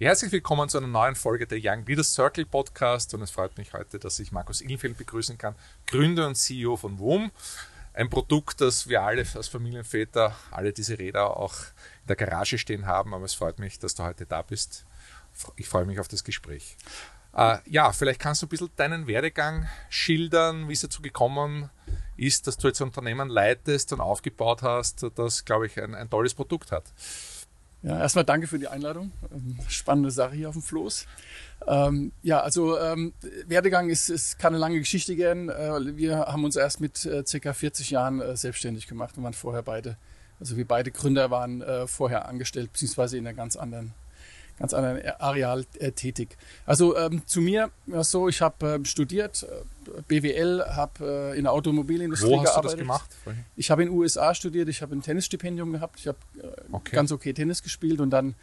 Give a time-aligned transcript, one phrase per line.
[0.00, 3.72] Herzlich willkommen zu einer neuen Folge der Young Leaders Circle Podcast und es freut mich
[3.72, 5.56] heute, dass ich Markus Ilfeld begrüßen kann,
[5.88, 7.32] Gründer und CEO von WOM.
[7.94, 11.56] Ein Produkt, das wir alle als Familienväter, alle diese Räder auch
[12.02, 14.86] in der Garage stehen haben, aber es freut mich, dass du heute da bist.
[15.56, 16.76] Ich freue mich auf das Gespräch.
[17.34, 21.70] Äh, ja, vielleicht kannst du ein bisschen deinen Werdegang schildern, wie es dazu gekommen
[22.16, 26.08] ist, dass du jetzt ein Unternehmen leitest und aufgebaut hast, das, glaube ich, ein, ein
[26.08, 26.84] tolles Produkt hat.
[27.82, 29.12] Ja, erstmal danke für die Einladung.
[29.32, 31.06] Ähm, spannende Sache hier auf dem Floß.
[31.66, 33.12] Ähm, ja, also ähm,
[33.46, 35.48] Werdegang ist, ist keine lange Geschichte gern.
[35.48, 39.34] Äh, wir haben uns erst mit äh, circa 40 Jahren äh, selbstständig gemacht und waren
[39.34, 39.96] vorher beide,
[40.40, 43.94] also wir beide Gründer waren äh, vorher angestellt, beziehungsweise in einer ganz anderen
[44.58, 46.36] ganz anderen Areal äh, tätig.
[46.66, 49.46] Also ähm, zu mir ja, so, ich habe äh, studiert,
[50.08, 52.64] BWL, habe äh, in der Automobilindustrie Wo hast gearbeitet.
[52.64, 53.10] du das gemacht?
[53.56, 56.96] Ich habe in den USA studiert, ich habe ein Tennisstipendium gehabt, ich habe äh, okay.
[56.96, 58.34] ganz okay Tennis gespielt und dann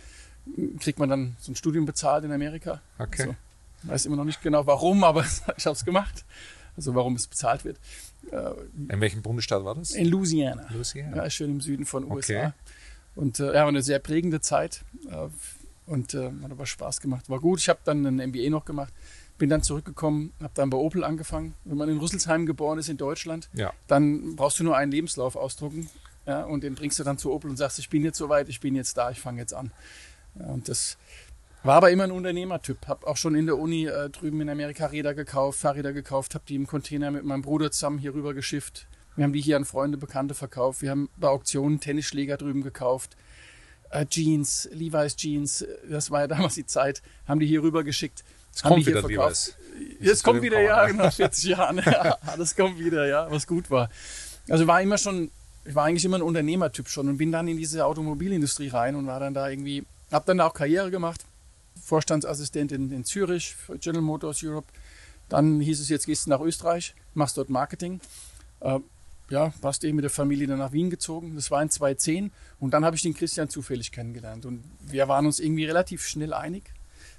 [0.56, 2.82] hm, kriegt man dann so ein Studium bezahlt in Amerika.
[2.98, 3.24] Okay.
[3.24, 3.36] Also,
[3.84, 5.26] weiß immer noch nicht genau warum, aber
[5.58, 6.26] ich habe es gemacht.
[6.78, 7.78] Also warum es bezahlt wird.
[8.32, 8.52] Äh,
[8.90, 9.92] in welchem Bundesstaat war das?
[9.92, 10.68] In Louisiana.
[10.72, 11.18] Louisiana.
[11.18, 12.48] Ja, schön im Süden von USA.
[12.48, 12.52] Okay.
[13.16, 14.84] Und äh, ja, eine sehr prägende Zeit.
[15.10, 15.28] Äh,
[15.86, 17.30] und äh, hat aber Spaß gemacht.
[17.30, 17.60] War gut.
[17.60, 18.94] Ich habe dann ein MBA noch gemacht,
[19.38, 21.54] bin dann zurückgekommen, habe dann bei Opel angefangen.
[21.64, 23.74] Wenn man in Rüsselsheim geboren ist in Deutschland, ja.
[23.88, 25.90] dann brauchst du nur einen Lebenslauf ausdrucken
[26.26, 28.60] ja, und den bringst du dann zu Opel und sagst, ich bin jetzt soweit, ich
[28.60, 29.72] bin jetzt da, ich fange jetzt an.
[30.40, 30.98] Ja, und das
[31.64, 32.88] war aber immer ein Unternehmertyp.
[32.88, 36.46] Habe auch schon in der Uni äh, drüben in Amerika Räder gekauft, Fahrräder gekauft, habe
[36.48, 38.88] die im Container mit meinem Bruder zusammen hier rüber geschifft.
[39.16, 40.82] Wir haben die hier an Freunde, Bekannte verkauft.
[40.82, 43.16] Wir haben bei Auktionen Tennisschläger drüben gekauft
[43.92, 48.24] äh, Jeans, Levi's Jeans, das war ja damals die Zeit, haben die hier rüber geschickt.
[48.54, 49.56] Es kommt wieder Levi's.
[50.00, 51.82] Jetzt kommt wieder, ja, nach 40 Jahren.
[51.86, 53.90] Ja, alles kommt wieder, ja, was gut war.
[54.50, 55.32] Also war immer schon,
[55.66, 59.08] ich war eigentlich immer ein Unternehmertyp schon und bin dann in diese Automobilindustrie rein und
[59.08, 61.26] war dann da irgendwie, hab dann auch Karriere gemacht,
[61.84, 64.68] Vorstandsassistent in, in Zürich für General Motors Europe.
[65.28, 68.00] Dann hieß es, jetzt gehst du nach Österreich, machst dort Marketing.
[69.30, 71.36] Äh, ja, passt eben mit der Familie dann nach Wien gezogen.
[71.36, 74.46] Das war in 2010 und dann habe ich den Christian zufällig kennengelernt.
[74.46, 76.64] Und wir waren uns irgendwie relativ schnell einig.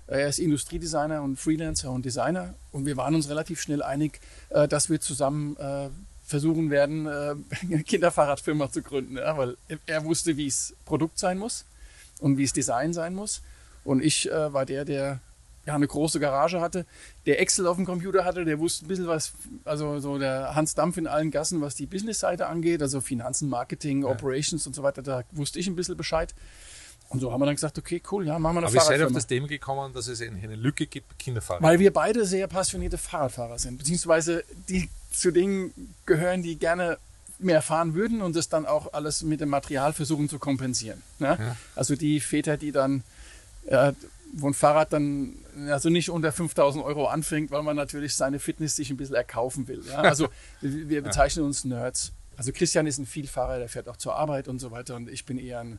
[0.06, 2.54] Er ist Industriedesigner und Freelancer und Designer.
[2.70, 5.88] Und wir waren uns relativ schnell einig, äh, dass wir zusammen äh,
[6.24, 9.56] versuchen werden, äh, eine Kinderfahrradfirma zu gründen, weil
[9.86, 11.64] er wusste, wie es Produkt sein muss
[12.20, 13.42] und wie es Design sein muss.
[13.84, 15.20] Und ich war der, der
[15.66, 16.86] ja, eine große Garage hatte,
[17.26, 19.32] der Excel auf dem Computer hatte, der wusste ein bisschen was,
[19.64, 24.02] also so der Hans Dampf in allen Gassen, was die Business-Seite angeht, also Finanzen, Marketing,
[24.02, 24.08] ja.
[24.08, 26.34] Operations und so weiter, da wusste ich ein bisschen Bescheid.
[27.08, 29.02] Und so haben wir dann gesagt, okay, cool, ja, machen wir eine Aber ihr seid
[29.02, 31.62] auf das Thema gekommen, dass es eine Lücke gibt, Kinderfahrer.
[31.62, 36.98] Weil wir beide sehr passionierte Fahrradfahrer sind, beziehungsweise die zu denen gehören, die gerne
[37.38, 41.02] mehr fahren würden und das dann auch alles mit dem Material versuchen zu kompensieren.
[41.18, 41.36] Ne?
[41.38, 41.56] Ja.
[41.74, 43.02] Also die Väter, die dann
[43.70, 43.92] ja,
[44.32, 45.36] wo ein Fahrrad dann
[45.70, 49.66] also nicht unter 5000 Euro anfängt, weil man natürlich seine Fitness sich ein bisschen erkaufen
[49.68, 49.82] will.
[49.88, 49.98] Ja?
[49.98, 50.28] Also
[50.60, 52.12] wir bezeichnen uns Nerds.
[52.36, 55.24] Also Christian ist ein Vielfahrer, der fährt auch zur Arbeit und so weiter und ich
[55.24, 55.78] bin eher ein,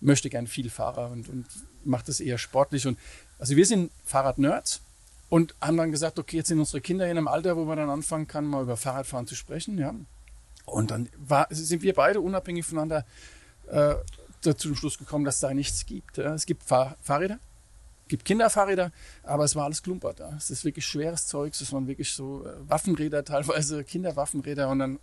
[0.00, 1.46] möchte gern Vielfahrer und, und
[1.84, 2.86] mache das eher sportlich.
[2.86, 2.98] Und
[3.38, 4.80] also wir sind Fahrrad-Nerds
[5.28, 7.90] und haben dann gesagt, okay, jetzt sind unsere Kinder in einem Alter, wo man dann
[7.90, 9.78] anfangen kann, mal über Fahrradfahren zu sprechen.
[9.78, 9.94] Ja?
[10.64, 13.06] Und dann war, sind wir beide unabhängig voneinander
[13.68, 13.94] äh,
[14.54, 16.18] zum Schluss gekommen, dass es da nichts gibt.
[16.18, 17.38] Es gibt Fahr Fahrräder,
[18.08, 18.92] gibt Kinderfahrräder,
[19.22, 20.20] aber es war alles klumpert.
[20.20, 20.34] Ja.
[20.36, 24.98] Es ist wirklich schweres Zeug, es waren wirklich so äh, Waffenräder, teilweise Kinderwaffenräder und dann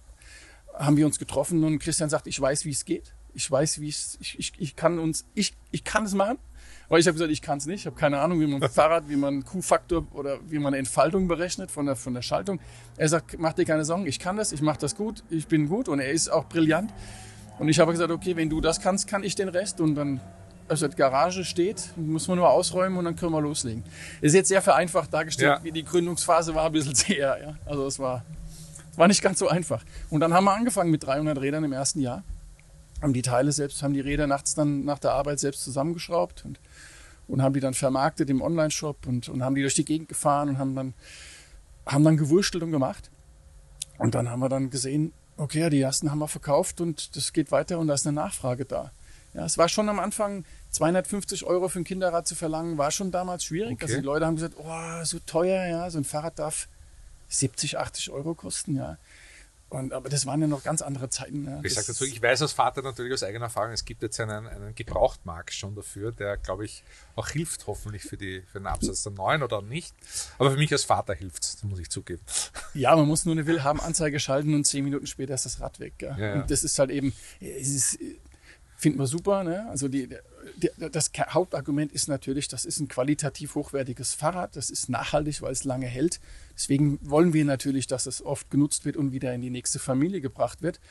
[0.74, 3.14] haben wir uns getroffen und Christian sagt, ich weiß, wie es geht.
[3.36, 6.38] Ich weiß, wie es, ich, ich, ich kann uns, ich, ich kann es machen.
[6.90, 7.82] Weil ich habe gesagt, ich kann es nicht.
[7.82, 11.72] Ich habe keine Ahnung, wie man Fahrrad, wie man Q-Faktor oder wie man Entfaltung berechnet
[11.72, 12.60] von der, von der Schaltung.
[12.98, 15.68] Er sagt, mach dir keine Sorgen, ich kann das, ich mache das gut, ich bin
[15.68, 16.94] gut und er ist auch brillant.
[17.60, 19.80] Und ich habe gesagt, okay, wenn du das kannst, kann ich den Rest.
[19.80, 20.20] Und dann
[20.68, 23.84] also die Garage steht, muss man nur ausräumen und dann können wir loslegen.
[24.22, 25.64] Ist jetzt sehr vereinfacht dargestellt, ja.
[25.64, 27.38] wie die Gründungsphase war, ein bisschen sehr.
[27.42, 27.56] Ja?
[27.66, 28.24] Also es war,
[28.96, 29.84] war nicht ganz so einfach.
[30.10, 32.24] Und dann haben wir angefangen mit 300 Rädern im ersten Jahr.
[33.02, 36.60] Haben die Teile selbst, haben die Räder nachts dann nach der Arbeit selbst zusammengeschraubt und,
[37.28, 40.50] und haben die dann vermarktet im Online-Shop und, und haben die durch die Gegend gefahren
[40.50, 40.94] und haben dann,
[41.86, 43.12] haben dann gewurstelt und gemacht.
[43.98, 47.52] Und dann haben wir dann gesehen, okay, die ersten haben wir verkauft und das geht
[47.52, 48.92] weiter und da ist eine Nachfrage da.
[49.34, 53.12] Ja, es war schon am Anfang 250 Euro für ein Kinderrad zu verlangen, war schon
[53.12, 53.74] damals schwierig.
[53.74, 53.86] Okay.
[53.86, 56.68] Also die Leute haben gesagt, oh, so teuer, ja, so ein Fahrrad darf
[57.30, 58.98] 70, 80 Euro kosten, ja.
[59.74, 61.46] Und, aber das waren ja noch ganz andere Zeiten.
[61.46, 61.58] Ja.
[61.64, 64.20] Ich Das- sage dazu, ich weiß als Vater natürlich aus eigener Erfahrung, es gibt jetzt
[64.20, 66.84] einen, einen Gebrauchtmarkt schon dafür, der, glaube ich,
[67.16, 69.94] auch hilft hoffentlich für, die, für den Absatz der neuen oder nicht.
[70.38, 72.22] Aber für mich als Vater hilft es, muss ich zugeben.
[72.76, 75.94] Ja, man muss nur eine Willhaben-Anzeige schalten und zehn Minuten später ist das Rad weg.
[76.00, 76.34] Ja, ja.
[76.42, 78.00] Und das ist halt eben, es ist,
[78.84, 79.44] finden wir super.
[79.44, 79.66] Ne?
[79.70, 80.10] Also die,
[80.58, 85.54] die, das Hauptargument ist natürlich, das ist ein qualitativ hochwertiges Fahrrad, das ist nachhaltig, weil
[85.54, 86.20] es lange hält.
[86.54, 90.20] Deswegen wollen wir natürlich, dass es oft genutzt wird und wieder in die nächste Familie
[90.20, 90.82] gebracht wird.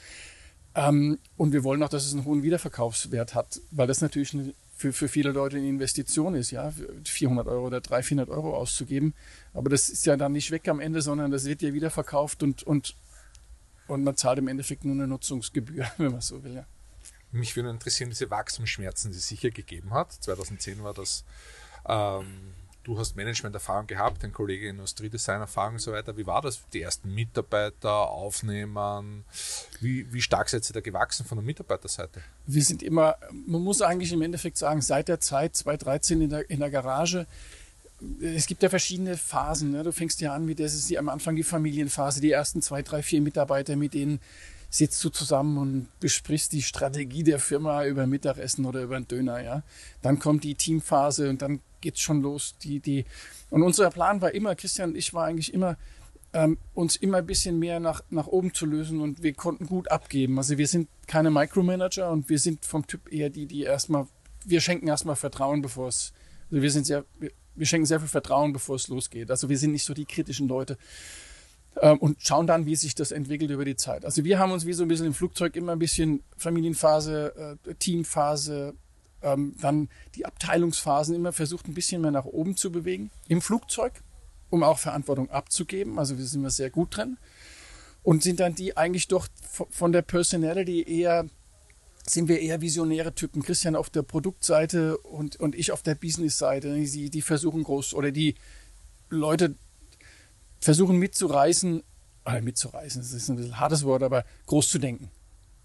[0.75, 4.55] Ähm, und wir wollen auch, dass es einen hohen Wiederverkaufswert hat, weil das natürlich eine,
[4.75, 8.57] für, für viele Leute eine Investition ist, ja, für 400 Euro oder 300, 400 Euro
[8.57, 9.13] auszugeben.
[9.53, 12.43] Aber das ist ja dann nicht weg am Ende, sondern das wird ja wieder verkauft
[12.43, 12.97] und, und,
[13.87, 16.55] und man zahlt im Endeffekt nur eine Nutzungsgebühr, wenn man so will.
[16.55, 16.67] Ja.
[17.33, 20.13] Mich würde interessieren, diese Wachstumsschmerzen, die es sicher gegeben hat.
[20.13, 21.25] 2010 war das,
[21.89, 22.53] ähm,
[22.85, 26.17] du hast Management-Erfahrung gehabt, ein Kollege Industriedesign-Erfahrung und so weiter.
[26.17, 26.61] Wie war das?
[26.75, 29.25] Die ersten Mitarbeiter, Aufnehmern?
[29.81, 32.21] Wie, wie stark seid ihr da gewachsen von der Mitarbeiterseite?
[32.47, 36.51] Wir sind immer, man muss eigentlich im Endeffekt sagen, seit der Zeit 2013 in der,
[36.51, 37.27] in der Garage,
[38.21, 39.71] es gibt ja verschiedene Phasen.
[39.71, 39.83] Ne?
[39.85, 42.83] Du fängst ja an mit, das ist die, am Anfang die Familienphase, die ersten zwei,
[42.83, 44.21] drei, vier Mitarbeiter, mit denen
[44.73, 49.43] sitzt du zusammen und besprichst die Strategie der Firma über Mittagessen oder über einen Döner.
[49.43, 49.63] Ja?
[50.01, 52.57] Dann kommt die Teamphase und dann geht's schon los.
[52.63, 53.05] Die, die,
[53.51, 55.77] und unser Plan war immer, Christian und ich war eigentlich immer,
[56.33, 59.91] ähm, uns immer ein bisschen mehr nach, nach oben zu lösen und wir konnten gut
[59.91, 60.39] abgeben.
[60.39, 64.07] Also wir sind keine Micromanager und wir sind vom Typ eher die, die erstmal,
[64.47, 66.15] wir schenken erstmal Vertrauen, bevor es,
[66.51, 69.31] also wir sind sehr, wir, wir schenken sehr viel Vertrauen, bevor es losgeht.
[69.31, 70.79] Also wir sind nicht so die kritischen Leute
[71.75, 74.05] und schauen dann, wie sich das entwickelt über die Zeit.
[74.05, 77.75] Also wir haben uns wie so ein bisschen im Flugzeug immer ein bisschen Familienphase, äh,
[77.75, 78.75] Teamphase,
[79.23, 83.11] ähm, dann die Abteilungsphasen immer versucht, ein bisschen mehr nach oben zu bewegen.
[83.29, 83.93] Im Flugzeug,
[84.51, 85.99] um auch Verantwortung abzugeben.
[85.99, 87.17] Also wir sind wir sehr gut drin.
[88.03, 89.29] Und sind dann die eigentlich doch
[89.71, 91.27] von der Personality eher,
[92.05, 93.43] sind wir eher visionäre Typen.
[93.43, 96.75] Christian auf der Produktseite und, und ich auf der Businessseite.
[96.75, 98.35] Die, die versuchen groß oder die
[99.09, 99.55] Leute
[100.63, 101.83] versuchen mitzureißen,
[102.25, 105.11] äh, mitzureißen, das ist ein bisschen ein hartes Wort, aber groß zu denken.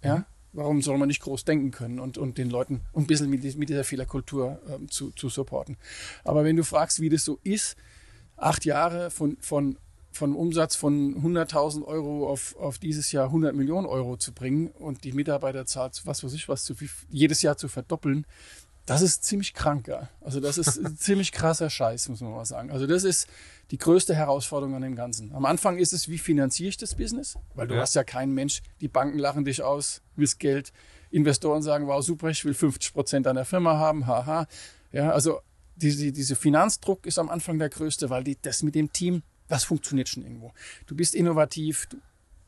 [0.04, 0.26] Ja?
[0.54, 3.70] Warum soll man nicht groß denken können und, und den Leuten ein bisschen mit, mit
[3.70, 5.78] dieser Fehlerkultur ähm, zu, zu supporten?
[6.24, 7.76] Aber wenn du fragst, wie das so ist,
[8.38, 9.78] acht Jahre von, von,
[10.12, 15.04] von Umsatz von 100.000 Euro auf, auf dieses Jahr 100 Millionen Euro zu bringen und
[15.04, 18.26] die Mitarbeiterzahl, zu was weiß ich was, zu, viel- jedes Jahr zu verdoppeln,
[18.88, 20.10] das ist ziemlich krank, ja.
[20.22, 22.72] Also das ist ziemlich krasser Scheiß, muss man mal sagen.
[22.72, 23.28] Also das ist
[23.70, 25.34] die größte Herausforderung an dem Ganzen.
[25.36, 27.36] Am Anfang ist es, wie finanziere ich das Business?
[27.54, 27.82] Weil du Ja.
[27.82, 30.72] hast ja keinen Mensch, die Banken lachen dich aus, willst Geld.
[31.12, 34.48] Investoren sagen, wow, super, ich will 50 Prozent an der Firma haben, haha.
[34.92, 35.42] Ja, also
[35.76, 39.64] diese, diese Finanzdruck ist am Anfang der größte, weil die, das mit dem Team, das
[39.66, 40.54] funktioniert schon irgendwo.
[40.86, 41.98] Du bist innovativ, du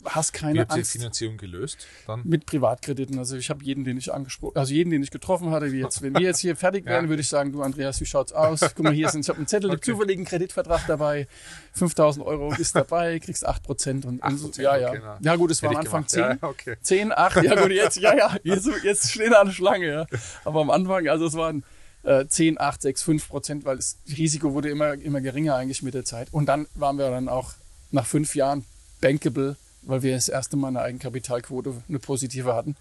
[0.06, 1.88] hast Wie keine habt ihr die Angst Finanzierung gelöst?
[2.08, 2.22] Dann?
[2.24, 3.18] mit Privatkrediten.
[3.20, 6.02] Also ich habe jeden, den ich angesprochen, also jeden, den ich getroffen hatte, wie jetzt,
[6.02, 6.92] wenn wir jetzt hier fertig Ja.
[6.94, 8.62] wären, würde ich sagen, du Andreas, wie schaut's aus?
[8.62, 9.92] Guck mal, hier sind, ich habe einen Zettel, Okay.
[9.92, 11.28] zufälligen Kreditvertrag dabei,
[11.74, 14.48] 5000 Euro bist dabei, kriegst 8 Prozent und, und so.
[14.48, 14.90] 8%, ja, ja.
[14.90, 15.18] okay, na.
[15.22, 16.10] ja gut, es war am Anfang gemacht.
[16.10, 16.76] 10, Ja, okay.
[16.82, 20.06] 10, 8, ja gut, jetzt, ja, ja, jetzt, jetzt stehen alle Schlange, ja.
[20.46, 21.64] Aber am Anfang, also es waren
[22.04, 25.94] äh, 10, 8, 6, 5 Prozent, weil das Risiko wurde immer, immer geringer eigentlich mit
[25.94, 26.30] der Zeit.
[26.32, 27.52] Und dann waren wir dann auch
[27.92, 28.66] nach fünf Jahren
[29.02, 32.76] bankable, weil wir das erste Mal eine Eigenkapitalquote, eine positive hatten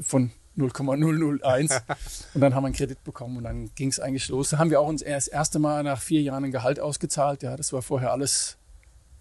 [0.00, 1.82] von 0,001
[2.34, 4.50] und dann haben wir einen Kredit bekommen und dann ging es eigentlich los.
[4.50, 7.42] Da haben wir auch uns erst das erste Mal nach vier Jahren ein Gehalt ausgezahlt.
[7.42, 8.56] Ja, das war vorher alles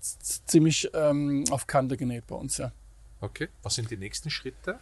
[0.02, 2.58] ziemlich ähm, auf Kante genäht bei uns.
[2.58, 2.72] Ja.
[3.22, 3.50] Okay.
[3.64, 4.80] Was sind die nächsten Schritte?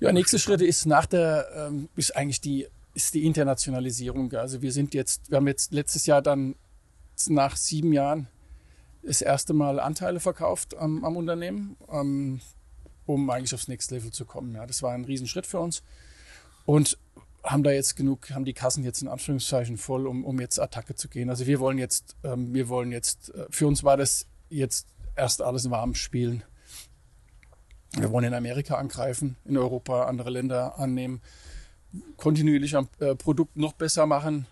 [0.00, 4.32] Ja, nächste Schritte ist nach der, ähm, ist eigentlich die, ist die Internationalisierung.
[4.34, 6.54] Also wir sind jetzt, wir haben jetzt letztes Jahr dann
[7.28, 8.28] nach sieben Jahren
[9.06, 12.40] das erste Mal Anteile verkauft am, am Unternehmen, ähm,
[13.06, 14.54] um eigentlich aufs Next Level zu kommen.
[14.54, 15.82] Ja, das war ein Riesenschritt für uns
[16.64, 16.98] und
[17.44, 20.96] haben da jetzt genug, haben die Kassen jetzt in Anführungszeichen voll, um, um jetzt Attacke
[20.96, 21.30] zu gehen.
[21.30, 25.42] Also wir wollen jetzt, ähm, wir wollen jetzt, äh, für uns war das jetzt erst
[25.42, 26.42] alles warm spielen.
[27.92, 31.22] Wir wollen in Amerika angreifen, in Europa andere Länder annehmen,
[32.16, 34.46] kontinuierlich am äh, Produkt noch besser machen.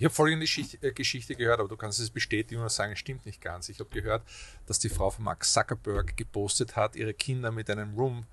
[0.00, 2.98] Ich habe folgende Geschichte, äh, Geschichte gehört, aber du kannst es bestätigen oder sagen, es
[2.98, 3.68] stimmt nicht ganz.
[3.68, 4.22] Ich habe gehört,
[4.64, 8.24] dass die Frau von Mark Zuckerberg gepostet hat, ihre Kinder mit einem Room-Rad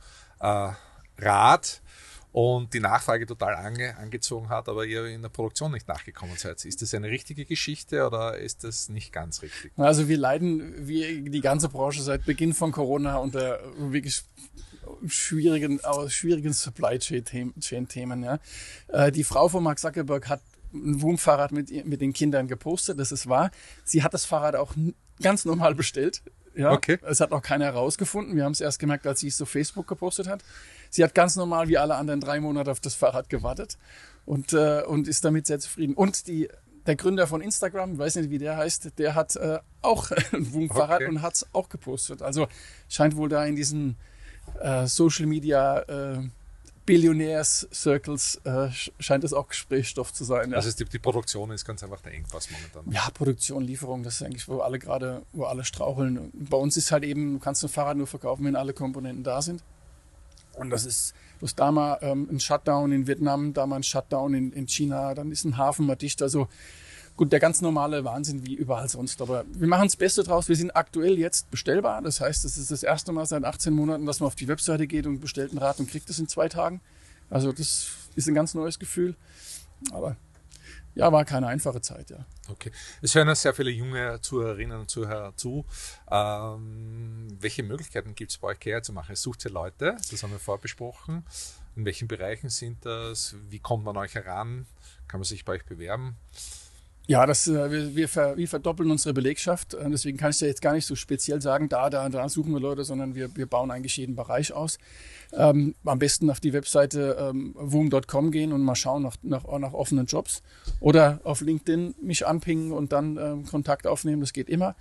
[2.32, 6.64] und die Nachfrage total ange, angezogen hat, aber ihr in der Produktion nicht nachgekommen seid.
[6.64, 9.74] Ist das eine richtige Geschichte oder ist das nicht ganz richtig?
[9.76, 14.24] Also wir leiden wie die ganze Branche seit Beginn von Corona unter wirklich
[15.06, 18.24] schwierigen, schwierigen Supply Chain Themen.
[18.24, 18.40] Ja.
[18.88, 20.40] Äh, die Frau von Mark Zuckerberg hat
[20.78, 23.52] ein Wurmfahrrad mit, mit den Kindern gepostet, das ist wahr.
[23.84, 24.74] Sie hat das Fahrrad auch
[25.22, 26.22] ganz normal bestellt.
[26.56, 26.98] Ja, okay.
[27.04, 28.36] Es hat auch keiner herausgefunden.
[28.36, 30.44] Wir haben es erst gemerkt, als sie es auf Facebook gepostet hat.
[30.90, 33.78] Sie hat ganz normal wie alle anderen drei Monate auf das Fahrrad gewartet
[34.26, 35.94] und, äh, und ist damit sehr zufrieden.
[35.94, 36.50] Und die,
[36.88, 40.52] der Gründer von Instagram, ich weiß nicht, wie der heißt, der hat äh, auch ein
[40.52, 41.10] Wurmfahrrad okay.
[41.10, 42.24] und hat es auch gepostet.
[42.24, 42.48] Also
[42.90, 43.96] scheint wohl da in diesen
[44.60, 46.24] äh, Social Media äh,
[46.88, 50.52] Billionärs-Circles äh, scheint es auch Gesprächsstoff zu sein.
[50.52, 50.56] Ja.
[50.56, 52.92] Also die, die, Produktion ist ganz einfach der Engpass momentan.
[52.92, 56.32] Ja, Produktion, Lieferung, das ist eigentlich, wo alle gerade, wo alle straucheln.
[56.34, 59.42] Bei uns ist halt eben, du kannst ein Fahrrad nur verkaufen, wenn alle Komponenten da
[59.42, 59.64] sind.
[60.54, 64.34] Und das ist, bloß da mal ähm, ein Shutdown in Vietnam, da mal ein Shutdown
[64.34, 66.22] in, in China, dann ist ein Hafen mal dicht.
[66.22, 66.48] Also
[67.18, 69.22] Gut, der ganz normale Wahnsinn wie überall sonst.
[69.24, 70.48] Aber wir machen das Beste draus.
[70.48, 72.02] Wir sind aktuell jetzt bestellbar.
[72.04, 74.86] Das heißt, es ist das erste Mal seit 18 Monaten, dass man auf die Webseite
[74.86, 76.80] geht und bestellt ein Rad und kriegt es in zwei Tagen.
[77.32, 79.16] Also das ist ein ganz neues Gefühl.
[79.92, 80.16] Aber
[80.94, 82.26] ja, war keine einfache Zeit, ja.
[82.50, 82.72] Okay.
[83.02, 85.66] Es hören sehr viele junge Zuhörerinnen und Zuhörer zu.
[86.10, 89.16] Ähm, welche Möglichkeiten gibt es bei euch, Care zu machen?
[89.16, 89.98] Sucht ihr Leute?
[90.12, 91.26] Das haben wir vorbesprochen.
[91.76, 93.36] In welchen Bereichen sind das?
[93.50, 94.68] Wie kommt man euch heran?
[95.08, 96.16] Kann man sich bei euch bewerben?
[97.10, 99.74] Ja, das, äh, wir, wir, ver, wir verdoppeln unsere Belegschaft.
[99.74, 102.52] Äh, deswegen kann ich dir jetzt gar nicht so speziell sagen, da, da, da suchen
[102.52, 104.78] wir Leute, sondern wir, wir bauen eigentlich jeden Bereich aus.
[105.34, 109.74] Ähm, am besten auf die Webseite ähm, woom.com gehen und mal schauen nach, nach, nach
[109.74, 110.42] offenen Jobs.
[110.80, 114.22] Oder auf LinkedIn mich anpingen und dann ähm, Kontakt aufnehmen.
[114.22, 114.76] Das geht immer.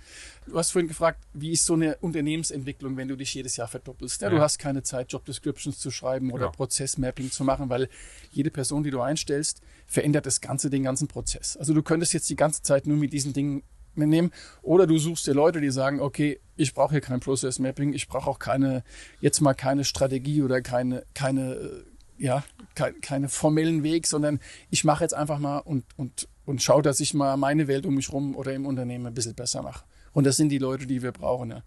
[0.47, 4.21] Du hast vorhin gefragt, wie ist so eine Unternehmensentwicklung, wenn du dich jedes Jahr verdoppelst?
[4.21, 4.35] Ja, ja.
[4.35, 6.51] Du hast keine Zeit, Job Descriptions zu schreiben oder ja.
[6.51, 7.89] Prozessmapping zu machen, weil
[8.31, 11.57] jede Person, die du einstellst, verändert das Ganze, den ganzen Prozess.
[11.57, 13.63] Also du könntest jetzt die ganze Zeit nur mit diesen Dingen
[14.05, 14.31] nehmen.
[14.61, 18.07] Oder du suchst dir Leute, die sagen, okay, ich brauche hier kein Process Mapping, ich
[18.07, 18.83] brauche auch keine,
[19.21, 21.83] jetzt mal keine Strategie oder keine, keine, äh,
[22.17, 22.43] ja,
[22.75, 24.39] keine, keine formellen Weg, sondern
[24.69, 27.95] ich mache jetzt einfach mal und, und, und schaue, dass ich mal meine Welt um
[27.95, 29.85] mich rum oder im Unternehmen ein bisschen besser mache.
[30.13, 31.51] Und das sind die Leute, die wir brauchen.
[31.51, 31.63] Ja.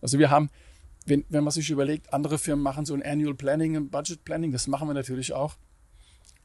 [0.00, 0.50] Also wir haben,
[1.06, 4.52] wenn, wenn man sich überlegt, andere Firmen machen so ein Annual Planning, ein Budget Planning,
[4.52, 5.56] das machen wir natürlich auch.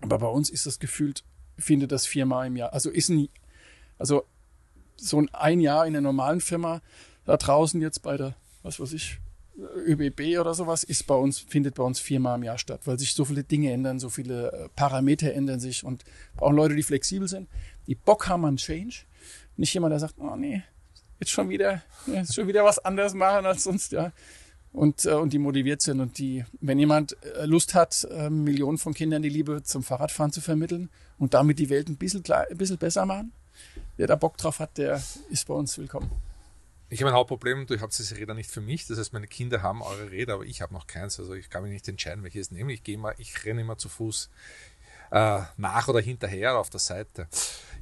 [0.01, 1.23] Aber bei uns ist das gefühlt,
[1.57, 2.73] findet das viermal im Jahr.
[2.73, 3.29] Also ist ein,
[3.97, 4.25] also
[4.97, 6.81] so ein Jahr in einer normalen Firma
[7.25, 9.19] da draußen jetzt bei der, was weiß ich,
[9.57, 13.13] ÖBB oder sowas, ist bei uns, findet bei uns viermal im Jahr statt, weil sich
[13.13, 16.03] so viele Dinge ändern, so viele äh, Parameter ändern sich und
[16.35, 17.49] brauchen Leute, die flexibel sind,
[17.87, 19.03] die Bock haben an Change.
[19.55, 20.61] Nicht jemand, der sagt, oh nee,
[21.19, 24.11] jetzt schon wieder, jetzt schon wieder was anderes machen als sonst, ja.
[24.71, 28.93] Und, äh, und die motiviert sind und die, wenn jemand äh, Lust hat, Millionen von
[28.93, 32.77] Kindern die Liebe zum Fahrradfahren zu vermitteln und damit die Welt ein bisschen, ein bisschen
[32.77, 33.31] besser machen,
[33.97, 36.11] wer da Bock drauf hat, der ist bei uns willkommen.
[36.89, 38.87] Ich habe ein Hauptproblem, du habt diese Räder nicht für mich.
[38.87, 41.19] Das heißt, meine Kinder haben eure Räder, aber ich habe noch keins.
[41.19, 42.71] Also ich kann mich nicht entscheiden, welches nehme.
[42.71, 44.29] Ich gehe mal, ich renne immer zu Fuß
[45.11, 47.27] äh, nach oder hinterher auf der Seite.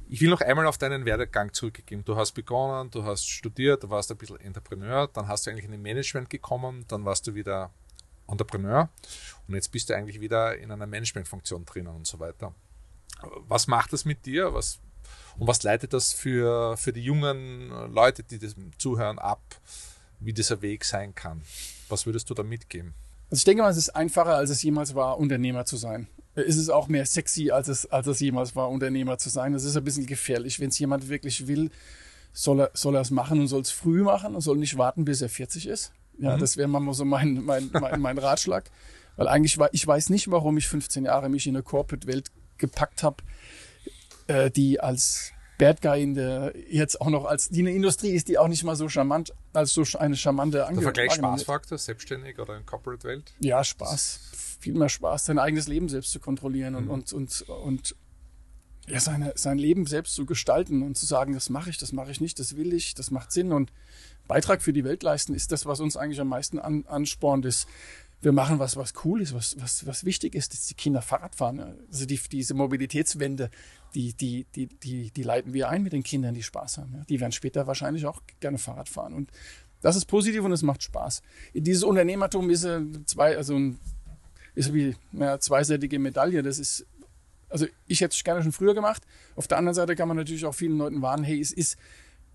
[0.08, 2.04] Ich will noch einmal auf deinen Werdegang zurückgehen.
[2.04, 5.64] Du hast begonnen, du hast studiert, du warst ein bisschen Entrepreneur, dann hast du eigentlich
[5.64, 7.70] in den Management gekommen, dann warst du wieder
[8.28, 8.88] Entrepreneur
[9.46, 12.54] und jetzt bist du eigentlich wieder in einer Managementfunktion drinnen und so weiter.
[13.48, 14.52] Was macht das mit dir?
[14.52, 14.80] Was,
[15.38, 19.42] und was leitet das für, für die jungen Leute, die das zuhören, ab,
[20.20, 21.42] wie dieser Weg sein kann?
[21.88, 22.94] Was würdest du da mitgeben?
[23.30, 26.06] Also ich denke mal, es ist einfacher, als es jemals war, Unternehmer zu sein.
[26.34, 29.52] Es ist auch mehr sexy, als es, als es jemals war, Unternehmer zu sein.
[29.52, 30.60] Das ist ein bisschen gefährlich.
[30.60, 31.70] Wenn es jemand wirklich will,
[32.32, 35.04] soll er, soll er es machen und soll es früh machen und soll nicht warten,
[35.04, 35.92] bis er 40 ist.
[36.18, 36.40] Ja, mhm.
[36.40, 38.70] das wäre mal so mein, mein, mein, mein Ratschlag.
[39.16, 43.02] Weil eigentlich war, ich weiß nicht, warum ich 15 Jahre mich in eine Corporate-Welt gepackt
[43.02, 43.22] habe,
[44.26, 48.28] äh, die als Bad Guy in der, jetzt auch noch als, die eine Industrie ist,
[48.28, 50.96] die auch nicht mal so charmant, als so eine charmante Angelegenheit.
[50.96, 53.32] Der Vergleich Spaßfaktor, selbstständig oder in Corporate-Welt?
[53.40, 54.20] Ja, Spaß.
[54.60, 56.90] Viel mehr Spaß, sein eigenes Leben selbst zu kontrollieren und, mhm.
[56.90, 57.96] und, und, und
[58.88, 62.10] ja, seine, sein Leben selbst zu gestalten und zu sagen, das mache ich, das mache
[62.10, 63.72] ich nicht, das will ich, das macht Sinn und
[64.28, 67.68] Beitrag für die Welt leisten ist das, was uns eigentlich am meisten an, anspornt, ist
[68.22, 71.34] wir machen was, was cool ist, was, was, was wichtig ist, dass die Kinder Fahrrad
[71.34, 71.76] fahren.
[71.88, 73.50] Also die, diese Mobilitätswende,
[73.94, 76.94] die, die, die, die, die leiten wir ein mit den Kindern, die Spaß haben.
[76.94, 77.04] Ja.
[77.08, 79.12] Die werden später wahrscheinlich auch gerne Fahrrad fahren.
[79.12, 79.30] Und
[79.82, 81.22] das ist positiv und es macht Spaß.
[81.54, 82.66] Dieses Unternehmertum ist
[83.04, 83.78] zwei, also ein,
[84.54, 86.42] ist wie eine zweiseitige Medaille.
[86.42, 86.86] Das ist,
[87.48, 89.02] also ich hätte es gerne schon früher gemacht.
[89.36, 91.76] Auf der anderen Seite kann man natürlich auch vielen Leuten warnen, hey, es ist,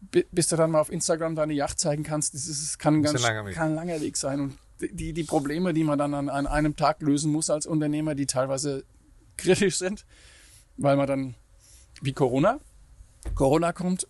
[0.09, 3.53] bis du dann mal auf Instagram deine Yacht zeigen kannst, das, ist, kann, ganz, ein
[3.53, 4.39] kann ein langer Weg sein.
[4.39, 8.15] Und die, die Probleme, die man dann an, an einem Tag lösen muss als Unternehmer,
[8.15, 8.83] die teilweise
[9.37, 10.05] kritisch sind,
[10.77, 11.35] weil man dann,
[12.01, 12.59] wie Corona,
[13.35, 14.07] Corona kommt,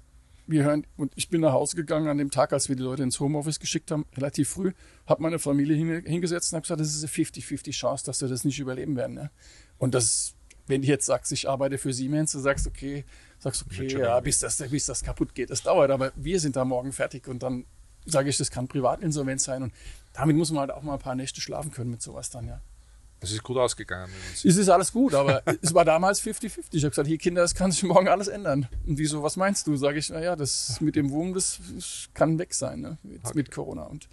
[0.48, 3.04] wir hören, und ich bin nach Hause gegangen an dem Tag, als wir die Leute
[3.04, 4.72] ins Homeoffice geschickt haben, relativ früh,
[5.06, 8.44] habe meine Familie hingesetzt und habe gesagt, das ist eine 50-50 Chance, dass wir das
[8.44, 9.16] nicht überleben werden.
[9.16, 9.32] Ne?
[9.78, 10.34] Und das,
[10.68, 13.06] wenn du jetzt sagst, ich arbeite für Siemens, du sagst, okay,
[13.40, 16.66] sagst, okay, ja, bis das, bis das kaputt geht, das dauert, aber wir sind da
[16.66, 17.66] morgen fertig und dann
[18.06, 19.74] sage ich, das kann Privatinsolvenz sein und
[20.14, 22.62] damit muss man halt auch mal ein paar Nächte schlafen können mit sowas dann, ja.
[23.22, 24.12] Das ist gut ausgegangen.
[24.34, 26.58] Es ist alles gut, aber es war damals 50-50.
[26.72, 28.68] Ich habe gesagt, hier Kinder, das kann sich morgen alles ändern.
[28.88, 29.78] Und die so, was meinst du?
[29.78, 31.60] Sage ich, naja, das mit dem Wurm, das,
[32.16, 32.98] kann weg sein, ne?
[33.04, 33.34] mit, okay.
[33.36, 33.84] mit Corona.
[33.84, 34.10] Und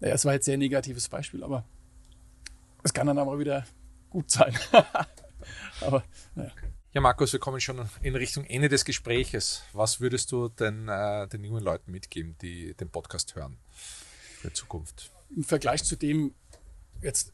[0.00, 1.64] naja, es war jetzt sehr negatives Beispiel, aber
[2.82, 3.64] es kann dann aber wieder
[4.10, 4.54] gut sein.
[5.80, 6.04] aber
[6.34, 6.52] naja.
[6.94, 9.64] Ja, Markus, wir kommen schon in Richtung Ende des Gespräches.
[9.72, 14.54] Was würdest du denn äh, den jungen Leuten mitgeben, die den Podcast hören für die
[14.54, 15.10] Zukunft?
[15.34, 16.34] Im Vergleich zu dem,
[17.02, 17.32] jetzt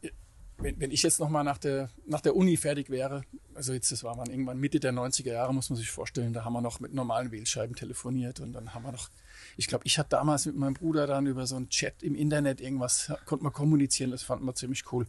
[0.56, 3.22] wenn, wenn ich jetzt nochmal nach der, nach der Uni fertig wäre,
[3.54, 6.42] also jetzt, das war man irgendwann Mitte der 90er Jahre, muss man sich vorstellen, da
[6.44, 9.10] haben wir noch mit normalen Wählscheiben telefoniert und dann haben wir noch,
[9.58, 12.62] ich glaube, ich hatte damals mit meinem Bruder dann über so einen Chat im Internet
[12.62, 15.06] irgendwas, konnte man kommunizieren, das fand man ziemlich cool.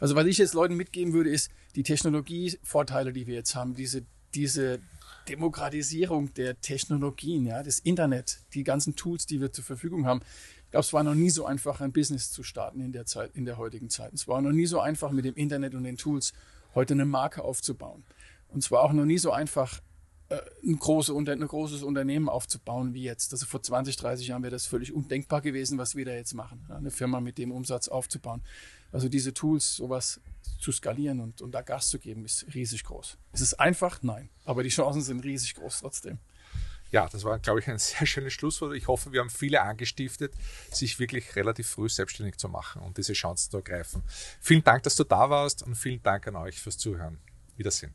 [0.00, 4.02] Also was ich jetzt Leuten mitgeben würde, ist die Technologievorteile, die wir jetzt haben, diese,
[4.34, 4.80] diese
[5.28, 10.20] Demokratisierung der Technologien, ja, das Internet, die ganzen Tools, die wir zur Verfügung haben,
[10.74, 13.44] glaube, es war noch nie so einfach, ein Business zu starten in der Zeit, in
[13.44, 14.12] der heutigen Zeit.
[14.12, 16.32] Es war noch nie so einfach, mit dem Internet und den Tools
[16.74, 18.02] heute eine Marke aufzubauen.
[18.48, 19.80] Und es war auch noch nie so einfach,
[20.30, 23.32] ein, große, ein großes Unternehmen aufzubauen wie jetzt.
[23.32, 26.66] Also vor 20, 30 Jahren wäre das völlig undenkbar gewesen, was wir da jetzt machen,
[26.70, 28.42] eine Firma mit dem Umsatz aufzubauen.
[28.92, 30.20] Also diese Tools, sowas
[30.60, 33.18] zu skalieren und, und da Gas zu geben, ist riesig groß.
[33.32, 34.02] Ist es einfach?
[34.02, 34.30] Nein.
[34.44, 36.18] Aber die Chancen sind riesig groß trotzdem
[36.94, 38.76] ja, das war, glaube ich, ein sehr schönes Schlusswort.
[38.76, 40.32] Ich hoffe, wir haben viele angestiftet,
[40.70, 44.04] sich wirklich relativ früh selbstständig zu machen und diese Chancen zu ergreifen.
[44.40, 47.18] Vielen Dank, dass du da warst und vielen Dank an euch fürs Zuhören.
[47.56, 47.94] Wiedersehen.